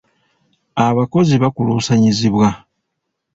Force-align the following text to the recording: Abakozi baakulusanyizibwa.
Abakozi 0.87 1.33
baakulusanyizibwa. 1.41 2.47